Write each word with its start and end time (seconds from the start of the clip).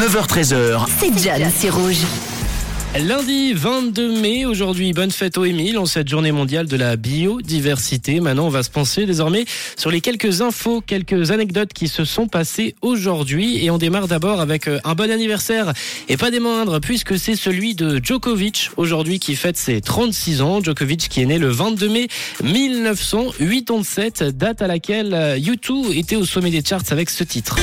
9h13h. 0.00 0.86
C'est 0.98 1.22
John, 1.22 1.50
c'est 1.54 1.68
rouge. 1.68 1.98
Lundi 2.98 3.52
22 3.52 4.18
mai, 4.18 4.46
aujourd'hui, 4.46 4.94
bonne 4.94 5.10
fête 5.10 5.36
aux 5.36 5.44
Émile 5.44 5.76
en 5.76 5.84
cette 5.84 6.08
journée 6.08 6.32
mondiale 6.32 6.66
de 6.66 6.76
la 6.78 6.96
biodiversité. 6.96 8.18
Maintenant, 8.20 8.46
on 8.46 8.50
va 8.50 8.62
se 8.62 8.70
penser 8.70 9.04
désormais 9.04 9.44
sur 9.76 9.90
les 9.90 10.00
quelques 10.00 10.40
infos, 10.40 10.80
quelques 10.80 11.32
anecdotes 11.32 11.74
qui 11.74 11.86
se 11.86 12.06
sont 12.06 12.28
passées 12.28 12.76
aujourd'hui. 12.80 13.62
Et 13.62 13.70
on 13.70 13.76
démarre 13.76 14.08
d'abord 14.08 14.40
avec 14.40 14.68
euh, 14.68 14.80
un 14.84 14.94
bon 14.94 15.10
anniversaire 15.10 15.74
et 16.08 16.16
pas 16.16 16.30
des 16.30 16.40
moindres 16.40 16.80
puisque 16.80 17.18
c'est 17.18 17.36
celui 17.36 17.74
de 17.74 18.00
Djokovic 18.02 18.70
aujourd'hui 18.78 19.18
qui 19.18 19.36
fête 19.36 19.58
ses 19.58 19.82
36 19.82 20.40
ans. 20.40 20.62
Djokovic 20.62 21.10
qui 21.10 21.20
est 21.20 21.26
né 21.26 21.38
le 21.38 21.48
22 21.48 21.88
mai 21.90 22.08
1987, 22.42 24.22
date 24.34 24.62
à 24.62 24.66
laquelle 24.66 25.12
euh, 25.12 25.36
U2 25.36 25.94
était 25.94 26.16
au 26.16 26.24
sommet 26.24 26.50
des 26.50 26.64
charts 26.64 26.84
avec 26.90 27.10
ce 27.10 27.22
titre. 27.22 27.58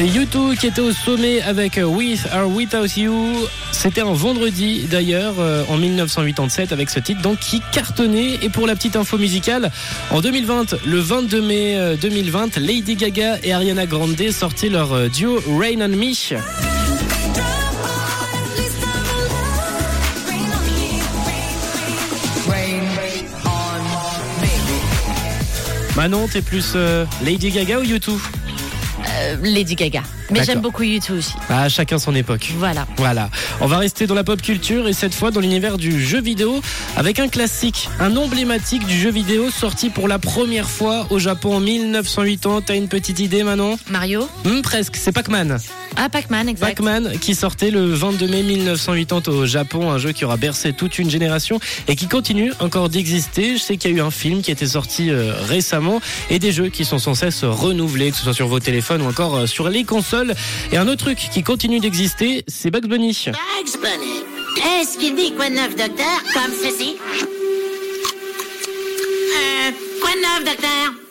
U2 0.00 0.56
qui 0.56 0.66
était 0.66 0.80
au 0.80 0.92
sommet 0.92 1.40
avec 1.42 1.80
With 1.82 2.26
or 2.32 2.48
Without 2.50 2.86
You. 2.96 3.46
C'était 3.72 4.00
un 4.00 4.12
vendredi 4.12 4.86
d'ailleurs 4.90 5.34
euh, 5.38 5.64
en 5.68 5.76
1987 5.76 6.72
avec 6.72 6.90
ce 6.90 7.00
titre 7.00 7.20
donc 7.22 7.38
qui 7.40 7.62
cartonnait. 7.72 8.38
Et 8.42 8.48
pour 8.48 8.66
la 8.66 8.74
petite 8.74 8.96
info 8.96 9.18
musicale, 9.18 9.70
en 10.10 10.20
2020, 10.20 10.76
le 10.86 10.98
22 10.98 11.40
mai 11.40 11.96
2020, 12.00 12.56
Lady 12.58 12.96
Gaga 12.96 13.38
et 13.42 13.52
Ariana 13.52 13.86
Grande 13.86 14.16
sortaient 14.30 14.68
leur 14.68 14.92
euh, 14.92 15.08
duo 15.08 15.40
Rain 15.58 15.80
on 15.80 15.88
Me. 15.88 16.14
Manon, 25.98 26.28
t'es 26.28 26.42
plus 26.42 26.74
euh, 26.76 27.04
Lady 27.24 27.50
Gaga 27.50 27.80
ou 27.80 27.82
U2 27.82 28.12
Euh, 29.18 29.36
Lady 29.42 29.74
Gaga. 29.74 30.02
Mais 30.30 30.44
j'aime 30.44 30.60
beaucoup 30.60 30.82
YouTube 30.82 31.16
aussi. 31.18 31.32
Ah, 31.48 31.68
chacun 31.68 31.98
son 31.98 32.14
époque. 32.14 32.52
Voilà. 32.56 32.86
Voilà. 32.96 33.30
On 33.60 33.66
va 33.66 33.78
rester 33.78 34.06
dans 34.06 34.14
la 34.14 34.24
pop 34.24 34.40
culture 34.40 34.86
et 34.86 34.92
cette 34.92 35.14
fois 35.14 35.30
dans 35.30 35.40
l'univers 35.40 35.76
du 35.78 36.00
jeu 36.04 36.20
vidéo 36.20 36.60
avec 36.96 37.18
un 37.18 37.28
classique, 37.28 37.88
un 37.98 38.16
emblématique 38.16 38.86
du 38.86 38.96
jeu 38.98 39.10
vidéo 39.10 39.50
sorti 39.50 39.90
pour 39.90 40.06
la 40.06 40.18
première 40.18 40.68
fois 40.68 41.06
au 41.10 41.18
Japon 41.18 41.56
en 41.56 41.60
1980. 41.60 42.62
T'as 42.66 42.76
une 42.76 42.88
petite 42.88 43.18
idée, 43.20 43.42
Manon? 43.42 43.78
Mario? 43.90 44.28
Hmm, 44.44 44.60
Presque. 44.62 44.96
C'est 44.96 45.12
Pac-Man. 45.12 45.58
Ah, 46.00 46.08
Pac-Man, 46.08 46.48
exact. 46.48 46.68
Pac-Man 46.76 47.18
qui 47.20 47.34
sortait 47.34 47.72
le 47.72 47.84
22 47.92 48.28
mai 48.28 48.42
1980 48.44 49.36
au 49.36 49.46
Japon, 49.46 49.90
un 49.90 49.98
jeu 49.98 50.12
qui 50.12 50.24
aura 50.24 50.36
bercé 50.36 50.72
toute 50.72 50.96
une 51.00 51.10
génération 51.10 51.58
et 51.88 51.96
qui 51.96 52.06
continue 52.06 52.52
encore 52.60 52.88
d'exister. 52.88 53.56
Je 53.56 53.60
sais 53.62 53.76
qu'il 53.76 53.90
y 53.90 53.94
a 53.94 53.96
eu 53.96 54.00
un 54.00 54.12
film 54.12 54.40
qui 54.40 54.52
était 54.52 54.66
sorti 54.66 55.10
euh, 55.10 55.32
récemment 55.48 56.00
et 56.30 56.38
des 56.38 56.52
jeux 56.52 56.68
qui 56.68 56.84
sont 56.84 56.98
sans 57.00 57.14
cesse 57.14 57.42
renouvelés, 57.42 58.12
que 58.12 58.16
ce 58.16 58.22
soit 58.22 58.32
sur 58.32 58.46
vos 58.46 58.60
téléphones 58.60 59.02
ou 59.02 59.06
encore 59.06 59.34
euh, 59.36 59.46
sur 59.46 59.68
les 59.68 59.82
consoles. 59.82 60.34
Et 60.70 60.76
un 60.76 60.86
autre 60.86 61.04
truc 61.04 61.18
qui 61.18 61.42
continue 61.42 61.80
d'exister, 61.80 62.44
c'est 62.46 62.70
Bugs 62.70 62.86
Bunny. 62.86 63.08
Bugs 63.26 63.80
Bunny. 63.82 64.22
Est-ce 64.80 64.98
qu'il 64.98 65.16
dit 65.16 65.32
quoi 65.34 65.50
de 65.50 65.54
neuf, 65.56 65.74
docteur? 65.74 66.22
Comme 66.32 66.52
ceci 66.62 66.96
Euh, 69.36 69.70
quoi 70.00 70.10
de 70.12 70.20
neuf, 70.20 70.44
docteur? 70.54 71.07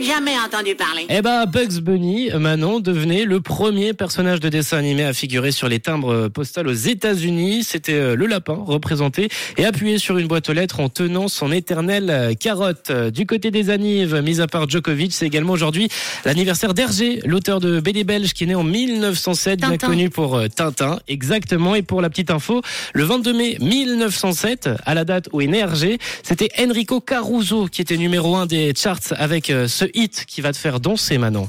Jamais 0.00 0.34
entendu 0.38 0.74
parler. 0.74 1.06
Eh 1.08 1.22
ben, 1.22 1.46
Bugs 1.46 1.80
Bunny, 1.80 2.30
Manon, 2.38 2.80
devenait 2.80 3.24
le 3.24 3.40
premier 3.40 3.92
personnage 3.92 4.40
de 4.40 4.48
dessin 4.48 4.78
animé 4.78 5.04
à 5.04 5.12
figurer 5.12 5.52
sur 5.52 5.68
les 5.68 5.80
timbres 5.80 6.28
postaux 6.28 6.64
aux 6.64 6.72
États-Unis. 6.72 7.64
C'était 7.64 7.92
euh, 7.92 8.16
le 8.16 8.26
lapin 8.26 8.58
représenté 8.66 9.28
et 9.56 9.64
appuyé 9.64 9.98
sur 9.98 10.18
une 10.18 10.26
boîte 10.26 10.48
aux 10.48 10.52
lettres 10.52 10.80
en 10.80 10.88
tenant 10.88 11.28
son 11.28 11.52
éternelle 11.52 12.10
euh, 12.10 12.34
carotte. 12.34 12.90
Du 13.12 13.26
côté 13.26 13.50
des 13.50 13.70
anives, 13.70 14.20
mis 14.22 14.40
à 14.40 14.46
part 14.46 14.68
Djokovic, 14.68 15.12
c'est 15.12 15.26
également 15.26 15.52
aujourd'hui 15.52 15.88
l'anniversaire 16.24 16.74
d'Hergé, 16.74 17.20
l'auteur 17.24 17.60
de 17.60 17.80
BD 17.80 18.04
belge 18.04 18.32
qui 18.32 18.44
est 18.44 18.46
né 18.46 18.54
en 18.54 18.62
1907, 18.64 19.60
bien 19.60 19.76
connu 19.76 20.10
pour 20.10 20.36
euh, 20.36 20.48
Tintin. 20.48 20.98
Exactement. 21.08 21.74
Et 21.74 21.82
pour 21.82 22.00
la 22.00 22.10
petite 22.10 22.30
info, 22.30 22.62
le 22.92 23.04
22 23.04 23.32
mai 23.32 23.56
1907, 23.60 24.70
à 24.84 24.94
la 24.94 25.04
date 25.04 25.28
où 25.32 25.40
est 25.40 25.46
né 25.46 25.58
Hergé, 25.58 25.98
c'était 26.22 26.48
Enrico 26.60 27.00
Caruso 27.00 27.66
qui 27.66 27.82
était 27.82 27.96
numéro 27.96 28.36
un 28.36 28.46
des 28.46 28.72
charts 28.74 29.12
avec 29.12 29.50
euh, 29.50 29.68
ce 29.86 29.90
hit 29.98 30.24
qui 30.26 30.40
va 30.40 30.52
te 30.52 30.56
faire 30.58 30.80
danser 30.80 31.18
Manon. 31.18 31.46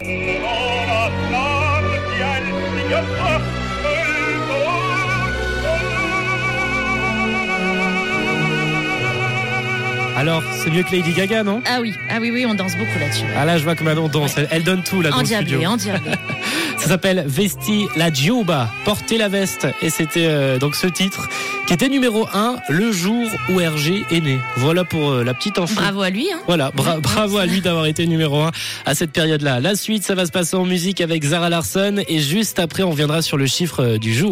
Alors, 10.15 10.41
c'est 10.51 10.71
mieux 10.71 10.81
que 10.81 10.91
Lady 10.95 11.13
Gaga, 11.13 11.43
non? 11.43 11.61
Ah 11.67 11.77
oui, 11.79 11.93
ah 12.09 12.17
oui, 12.19 12.31
oui, 12.31 12.43
on 12.47 12.55
danse 12.55 12.75
beaucoup 12.75 12.97
là-dessus. 12.99 13.25
Ah 13.37 13.45
là, 13.45 13.59
je 13.59 13.63
vois 13.63 13.75
que 13.75 13.83
Manon 13.83 14.07
danse. 14.07 14.33
Elle, 14.37 14.47
elle 14.49 14.63
donne 14.63 14.81
tout 14.81 14.99
là 15.01 15.11
dans 15.11 15.17
le 15.17 15.21
Endiablé, 15.21 15.51
studio. 15.51 15.69
endiablé. 15.69 16.11
Ça 16.79 16.87
s'appelle 16.87 17.23
Vesti 17.27 17.85
la 17.95 18.11
Gioba, 18.11 18.67
porter 18.83 19.17
la 19.19 19.27
veste. 19.29 19.67
Et 19.83 19.91
c'était 19.91 20.25
euh, 20.25 20.57
donc 20.57 20.75
ce 20.75 20.87
titre 20.87 21.29
qui 21.67 21.73
était 21.73 21.89
numéro 21.89 22.25
1 22.33 22.55
le 22.69 22.91
jour 22.93 23.27
où 23.49 23.59
Hergé 23.59 24.05
est 24.09 24.21
né. 24.21 24.39
Voilà 24.55 24.85
pour 24.85 25.11
euh, 25.11 25.23
la 25.25 25.33
petite 25.33 25.59
info. 25.59 25.75
Bravo 25.75 26.01
à 26.01 26.09
lui. 26.09 26.25
Hein. 26.33 26.39
Voilà, 26.47 26.71
bra- 26.71 26.99
bravo 27.01 27.37
à 27.39 27.45
lui 27.45 27.59
d'avoir 27.59 27.85
été 27.87 28.07
numéro 28.07 28.39
1 28.41 28.51
à 28.85 28.95
cette 28.95 29.11
période-là. 29.11 29.59
La 29.59 29.75
suite, 29.75 30.03
ça 30.05 30.15
va 30.15 30.25
se 30.25 30.31
passer 30.31 30.55
en 30.55 30.63
musique 30.63 31.01
avec 31.01 31.23
Zara 31.25 31.49
Larson 31.49 31.95
et 32.07 32.19
juste 32.19 32.59
après, 32.59 32.83
on 32.83 32.91
viendra 32.91 33.21
sur 33.21 33.35
le 33.35 33.47
chiffre 33.47 33.83
euh, 33.83 33.97
du 33.97 34.13
jour. 34.13 34.25